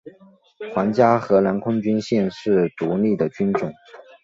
[0.73, 3.71] 皇家荷兰空军现在是独立的军种。